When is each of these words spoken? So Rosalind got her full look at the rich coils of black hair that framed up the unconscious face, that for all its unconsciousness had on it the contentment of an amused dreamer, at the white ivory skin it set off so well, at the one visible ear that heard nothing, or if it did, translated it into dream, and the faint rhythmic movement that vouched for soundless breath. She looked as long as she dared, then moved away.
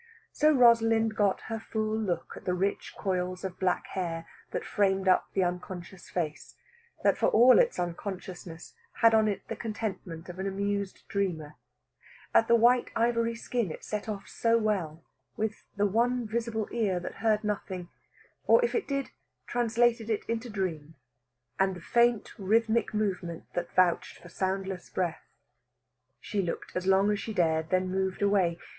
So 0.31 0.51
Rosalind 0.51 1.15
got 1.15 1.41
her 1.41 1.59
full 1.59 1.95
look 1.95 2.33
at 2.35 2.45
the 2.45 2.55
rich 2.55 2.95
coils 2.97 3.43
of 3.43 3.59
black 3.59 3.85
hair 3.89 4.25
that 4.49 4.65
framed 4.65 5.07
up 5.07 5.27
the 5.33 5.43
unconscious 5.43 6.09
face, 6.09 6.55
that 7.03 7.19
for 7.19 7.27
all 7.27 7.59
its 7.59 7.77
unconsciousness 7.77 8.73
had 9.01 9.13
on 9.13 9.27
it 9.27 9.47
the 9.47 9.55
contentment 9.55 10.27
of 10.27 10.39
an 10.39 10.47
amused 10.47 11.07
dreamer, 11.07 11.53
at 12.33 12.47
the 12.47 12.55
white 12.55 12.89
ivory 12.95 13.35
skin 13.35 13.69
it 13.69 13.83
set 13.83 14.09
off 14.09 14.27
so 14.27 14.57
well, 14.57 15.03
at 15.39 15.51
the 15.77 15.85
one 15.85 16.25
visible 16.27 16.67
ear 16.71 16.99
that 16.99 17.17
heard 17.21 17.43
nothing, 17.43 17.87
or 18.47 18.65
if 18.65 18.73
it 18.73 18.87
did, 18.87 19.11
translated 19.45 20.09
it 20.09 20.25
into 20.25 20.49
dream, 20.49 20.95
and 21.59 21.75
the 21.75 21.79
faint 21.79 22.33
rhythmic 22.39 22.91
movement 22.91 23.43
that 23.53 23.75
vouched 23.75 24.17
for 24.17 24.29
soundless 24.29 24.89
breath. 24.89 25.29
She 26.19 26.41
looked 26.41 26.75
as 26.75 26.87
long 26.87 27.11
as 27.11 27.19
she 27.19 27.35
dared, 27.35 27.69
then 27.69 27.91
moved 27.91 28.23
away. 28.23 28.57